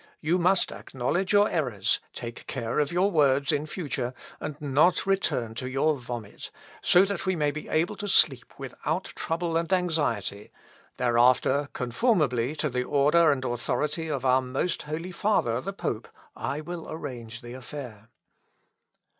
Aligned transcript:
You 0.19 0.39
must 0.39 0.71
acknowledge 0.71 1.31
your 1.31 1.47
errors, 1.47 1.99
take 2.11 2.47
care 2.47 2.79
of 2.79 2.91
your 2.91 3.11
words 3.11 3.51
in 3.51 3.67
future, 3.67 4.15
and 4.39 4.59
not 4.59 5.05
return 5.05 5.53
to 5.53 5.69
your 5.69 5.95
vomit, 5.95 6.49
so 6.81 7.05
that 7.05 7.27
we 7.27 7.35
may 7.35 7.51
be 7.51 7.67
able 7.69 7.95
to 7.97 8.07
sleep 8.07 8.51
without 8.57 9.03
trouble 9.15 9.55
and 9.57 9.71
anxiety; 9.71 10.51
thereafter, 10.97 11.69
conformably 11.73 12.55
to 12.55 12.67
the 12.71 12.83
order 12.83 13.31
and 13.31 13.45
authority 13.45 14.07
of 14.09 14.25
our 14.25 14.41
most 14.41 14.81
holy 14.81 15.11
father 15.11 15.61
the 15.61 15.71
pope, 15.71 16.07
I 16.35 16.61
will 16.61 16.89
arrange 16.89 17.41
the 17.41 17.53
affair." 17.53 18.09